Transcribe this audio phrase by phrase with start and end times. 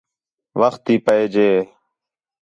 [0.59, 1.49] وخت تی پئے ڄے